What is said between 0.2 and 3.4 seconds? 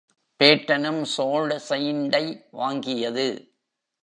பேட்டனும் ஸோல்ட் செயின்ட்டை வாங்கியது.